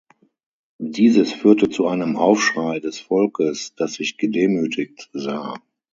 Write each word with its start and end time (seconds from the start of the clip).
Dieses 0.79 1.31
führte 1.31 1.69
zu 1.69 1.85
einem 1.85 2.15
Aufschrei 2.17 2.79
des 2.79 2.99
Volkes, 2.99 3.75
das 3.75 3.93
sich 3.93 4.17
gedemütigt 4.17 5.11
sah. 5.13 5.53